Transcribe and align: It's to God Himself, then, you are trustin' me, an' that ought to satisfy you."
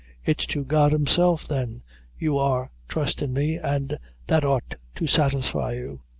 It's 0.25 0.47
to 0.47 0.63
God 0.65 0.93
Himself, 0.93 1.47
then, 1.47 1.83
you 2.17 2.35
are 2.39 2.71
trustin' 2.87 3.33
me, 3.33 3.59
an' 3.59 3.99
that 4.25 4.43
ought 4.43 4.73
to 4.95 5.05
satisfy 5.05 5.73
you." 5.73 6.01